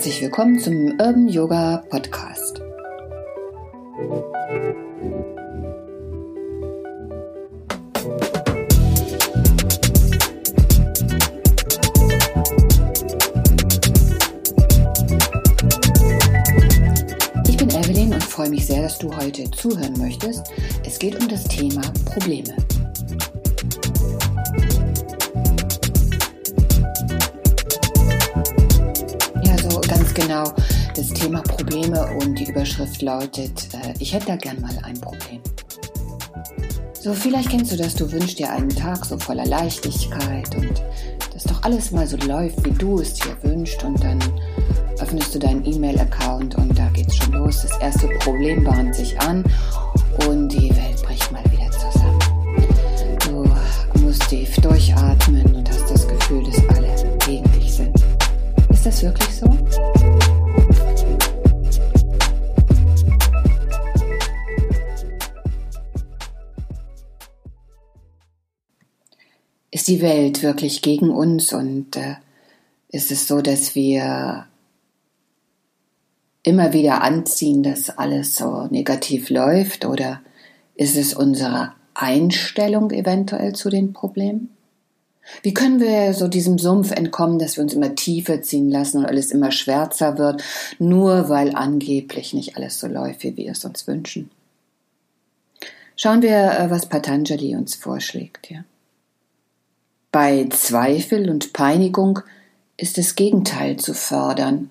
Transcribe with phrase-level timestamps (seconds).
[0.00, 2.62] Herzlich willkommen zum Urban Yoga Podcast.
[17.46, 20.50] Ich bin Evelyn und freue mich sehr, dass du heute zuhören möchtest.
[20.82, 22.56] Es geht um das Thema Probleme.
[30.14, 30.44] Genau
[30.94, 35.40] das Thema Probleme und die Überschrift lautet, äh, ich hätte da gern mal ein Problem.
[37.00, 40.82] So, vielleicht kennst du das, du wünschst dir einen Tag so voller Leichtigkeit und
[41.32, 44.18] dass doch alles mal so läuft, wie du es dir wünschst und dann
[45.00, 47.62] öffnest du deinen E-Mail-Account und da geht's schon los.
[47.62, 49.44] Das erste Problem bahnt sich an
[50.28, 50.59] und die
[69.80, 72.16] Ist die Welt wirklich gegen uns und äh,
[72.90, 74.44] ist es so, dass wir
[76.42, 80.20] immer wieder anziehen, dass alles so negativ läuft oder
[80.74, 84.50] ist es unsere Einstellung eventuell zu den Problemen?
[85.40, 89.06] Wie können wir so diesem Sumpf entkommen, dass wir uns immer tiefer ziehen lassen und
[89.06, 90.44] alles immer schwärzer wird,
[90.78, 94.30] nur weil angeblich nicht alles so läuft, wie wir es uns wünschen?
[95.96, 98.50] Schauen wir, äh, was Patanjali uns vorschlägt.
[98.50, 98.62] Ja.
[100.12, 102.18] Bei Zweifel und Peinigung
[102.76, 104.68] ist das Gegenteil zu fördern,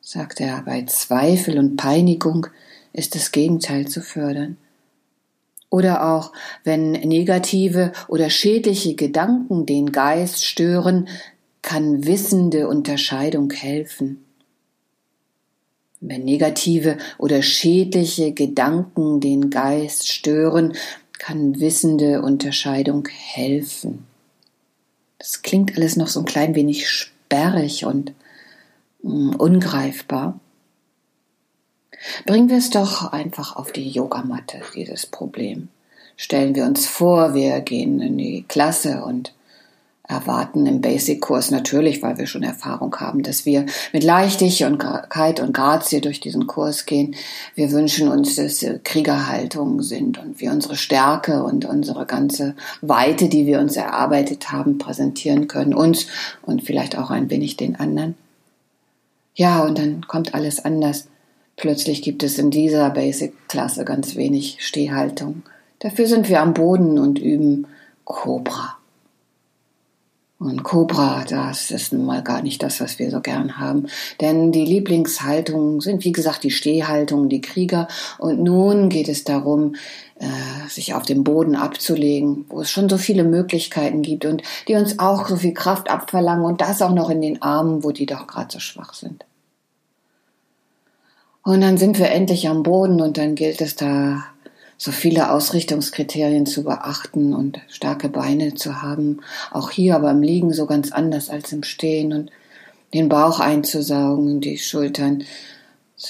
[0.00, 0.62] sagt er.
[0.62, 2.46] Bei Zweifel und Peinigung
[2.92, 4.56] ist das Gegenteil zu fördern.
[5.68, 11.08] Oder auch, wenn negative oder schädliche Gedanken den Geist stören,
[11.60, 14.24] kann wissende Unterscheidung helfen.
[15.98, 20.74] Wenn negative oder schädliche Gedanken den Geist stören,
[21.18, 24.06] kann wissende Unterscheidung helfen.
[25.20, 28.14] Das klingt alles noch so ein klein wenig sperrig und
[29.02, 30.40] mm, ungreifbar.
[32.24, 35.68] Bringen wir es doch einfach auf die Yogamatte, dieses Problem.
[36.16, 39.34] Stellen wir uns vor, wir gehen in die Klasse und
[40.10, 46.00] erwarten im Basic-Kurs natürlich, weil wir schon Erfahrung haben, dass wir mit Leichtigkeit und Grazie
[46.00, 47.14] durch diesen Kurs gehen.
[47.54, 53.46] Wir wünschen uns, dass Kriegerhaltungen sind und wir unsere Stärke und unsere ganze Weite, die
[53.46, 56.06] wir uns erarbeitet haben, präsentieren können, uns
[56.42, 58.14] und vielleicht auch ein wenig den anderen.
[59.34, 61.06] Ja, und dann kommt alles anders.
[61.56, 65.42] Plötzlich gibt es in dieser Basic-Klasse ganz wenig Stehhaltung.
[65.78, 67.66] Dafür sind wir am Boden und üben
[68.04, 68.79] Cobra.
[70.40, 73.88] Und Cobra, das ist nun mal gar nicht das, was wir so gern haben.
[74.22, 77.88] Denn die Lieblingshaltungen sind, wie gesagt, die Stehhaltungen, die Krieger.
[78.16, 79.74] Und nun geht es darum,
[80.18, 84.76] äh, sich auf dem Boden abzulegen, wo es schon so viele Möglichkeiten gibt und die
[84.76, 88.06] uns auch so viel Kraft abverlangen und das auch noch in den Armen, wo die
[88.06, 89.26] doch gerade so schwach sind.
[91.42, 94.24] Und dann sind wir endlich am Boden und dann gilt es da,
[94.82, 99.20] so viele Ausrichtungskriterien zu beachten und starke Beine zu haben.
[99.50, 102.30] Auch hier aber im Liegen so ganz anders als im Stehen und
[102.94, 105.24] den Bauch einzusaugen und die Schultern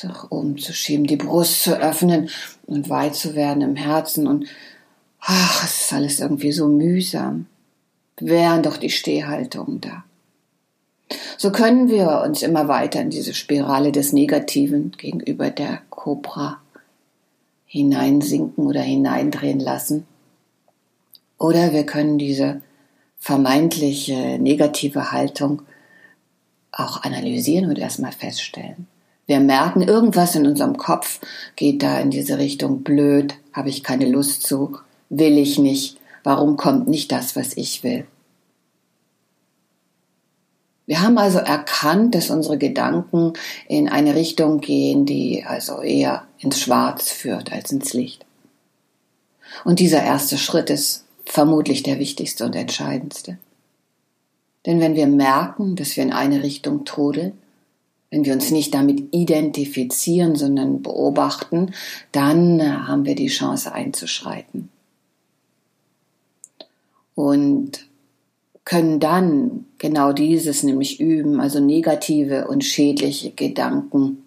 [0.04, 2.30] nach oben zu schieben, die Brust zu öffnen
[2.68, 4.46] und weit zu werden im Herzen und
[5.18, 7.46] ach, es ist alles irgendwie so mühsam.
[8.20, 10.04] Wären doch die Stehhaltungen da.
[11.36, 16.60] So können wir uns immer weiter in diese Spirale des Negativen gegenüber der Cobra
[17.70, 20.04] hineinsinken oder hineindrehen lassen.
[21.38, 22.62] Oder wir können diese
[23.20, 25.62] vermeintliche negative Haltung
[26.72, 28.88] auch analysieren und erstmal feststellen.
[29.26, 31.20] Wir merken, irgendwas in unserem Kopf
[31.54, 34.76] geht da in diese Richtung blöd, habe ich keine Lust zu,
[35.08, 38.04] will ich nicht, warum kommt nicht das, was ich will.
[40.86, 43.34] Wir haben also erkannt, dass unsere Gedanken
[43.68, 48.24] in eine Richtung gehen, die also eher ins Schwarz führt als ins Licht.
[49.64, 53.38] Und dieser erste Schritt ist vermutlich der wichtigste und entscheidendste.
[54.66, 57.32] Denn wenn wir merken, dass wir in eine Richtung trudeln,
[58.10, 61.72] wenn wir uns nicht damit identifizieren, sondern beobachten,
[62.10, 64.68] dann haben wir die Chance einzuschreiten.
[67.14, 67.86] Und
[68.64, 74.22] können dann genau dieses nämlich üben, also negative und schädliche Gedanken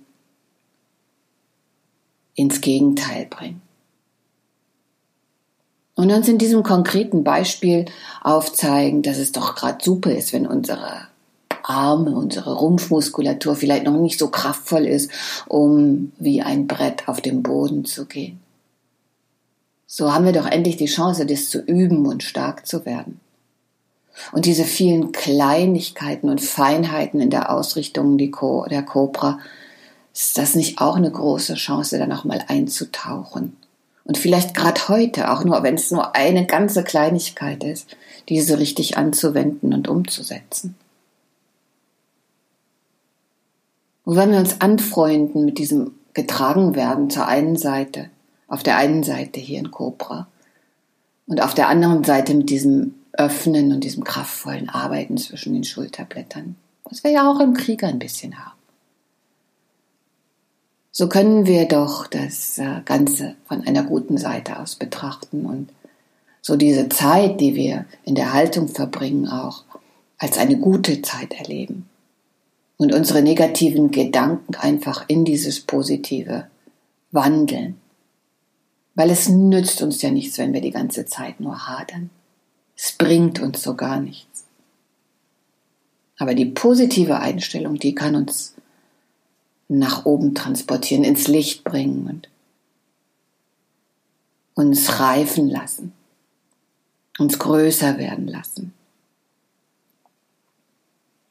[2.36, 3.62] ins Gegenteil bringen.
[5.96, 7.86] Und uns in diesem konkreten Beispiel
[8.22, 11.08] aufzeigen, dass es doch gerade super ist, wenn unsere
[11.62, 15.12] Arme, unsere Rumpfmuskulatur vielleicht noch nicht so kraftvoll ist,
[15.48, 18.40] um wie ein Brett auf dem Boden zu gehen.
[19.86, 23.20] So haben wir doch endlich die Chance, das zu üben und stark zu werden.
[24.32, 28.32] Und diese vielen Kleinigkeiten und Feinheiten in der Ausrichtung der
[28.84, 29.40] Cobra,
[30.14, 33.58] ist das nicht auch eine große Chance, da nochmal einzutauchen?
[34.06, 37.96] Und vielleicht gerade heute, auch nur, wenn es nur eine ganze Kleinigkeit ist,
[38.30, 40.76] diese richtig anzuwenden und umzusetzen.
[44.06, 48.10] Und wenn wir uns anfreunden mit diesem getragen werden zur einen Seite,
[48.48, 50.28] auf der einen Seite hier in Cobra
[51.26, 56.56] und auf der anderen Seite mit diesem Öffnen und diesem kraftvollen Arbeiten zwischen den Schulterblättern,
[56.84, 58.63] was wir ja auch im Krieg ein bisschen haben.
[60.96, 65.70] So können wir doch das äh, Ganze von einer guten Seite aus betrachten und
[66.40, 69.64] so diese Zeit, die wir in der Haltung verbringen, auch
[70.20, 71.90] als eine gute Zeit erleben
[72.78, 76.48] und unsere negativen Gedanken einfach in dieses Positive
[77.12, 77.78] wandeln.
[78.94, 82.12] Weil es nützt uns ja nichts, wenn wir die ganze Zeit nur hadern.
[82.76, 84.46] Es bringt uns so gar nichts.
[86.20, 88.53] Aber die positive Einstellung, die kann uns
[89.68, 92.30] nach oben transportieren, ins Licht bringen und
[94.56, 95.94] uns reifen lassen,
[97.18, 98.74] uns größer werden lassen.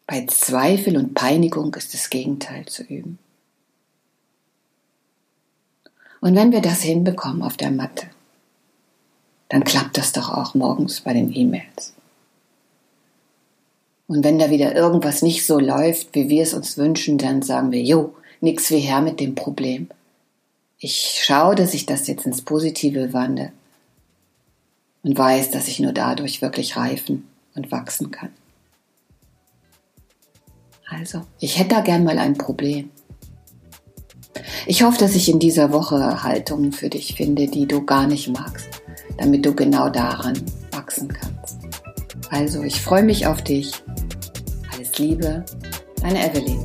[0.06, 3.18] Bei Zweifel und Peinigung ist das Gegenteil zu üben.
[6.20, 8.06] Und wenn wir das hinbekommen auf der Matte,
[9.48, 11.94] dann klappt das doch auch morgens bei den E-Mails.
[14.06, 17.70] Und wenn da wieder irgendwas nicht so läuft, wie wir es uns wünschen, dann sagen
[17.72, 19.88] wir, jo, nix wie her mit dem Problem.
[20.78, 23.52] Ich schaue, dass ich das jetzt ins Positive wandle
[25.02, 28.30] und weiß, dass ich nur dadurch wirklich reifen und wachsen kann.
[30.88, 32.90] Also, ich hätte da gern mal ein Problem.
[34.66, 38.28] Ich hoffe, dass ich in dieser Woche Haltungen für dich finde, die du gar nicht
[38.28, 38.68] magst,
[39.18, 40.38] damit du genau daran
[40.72, 41.58] wachsen kannst.
[42.30, 43.72] Also, ich freue mich auf dich.
[44.72, 45.44] Alles Liebe,
[46.02, 46.60] deine Evelyn.